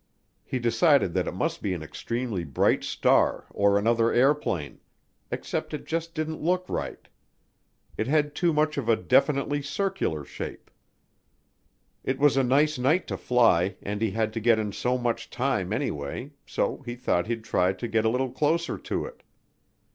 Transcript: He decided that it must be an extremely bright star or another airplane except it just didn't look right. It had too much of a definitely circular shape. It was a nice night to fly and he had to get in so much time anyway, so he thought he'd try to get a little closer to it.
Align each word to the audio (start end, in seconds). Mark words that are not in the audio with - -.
He 0.43 0.57
decided 0.57 1.13
that 1.13 1.27
it 1.27 1.33
must 1.35 1.61
be 1.61 1.75
an 1.75 1.83
extremely 1.83 2.43
bright 2.43 2.83
star 2.83 3.45
or 3.51 3.77
another 3.77 4.11
airplane 4.11 4.79
except 5.29 5.75
it 5.75 5.85
just 5.85 6.15
didn't 6.15 6.41
look 6.41 6.65
right. 6.67 7.07
It 7.97 8.07
had 8.07 8.33
too 8.33 8.51
much 8.51 8.79
of 8.79 8.89
a 8.89 8.95
definitely 8.95 9.61
circular 9.61 10.25
shape. 10.25 10.71
It 12.03 12.17
was 12.17 12.35
a 12.35 12.41
nice 12.43 12.79
night 12.79 13.05
to 13.09 13.15
fly 13.15 13.75
and 13.83 14.01
he 14.01 14.09
had 14.09 14.33
to 14.33 14.39
get 14.39 14.57
in 14.57 14.71
so 14.71 14.97
much 14.97 15.29
time 15.29 15.71
anyway, 15.71 16.31
so 16.47 16.77
he 16.83 16.95
thought 16.95 17.27
he'd 17.27 17.43
try 17.43 17.71
to 17.73 17.87
get 17.87 18.03
a 18.03 18.09
little 18.09 18.31
closer 18.31 18.79
to 18.79 19.05
it. 19.05 19.21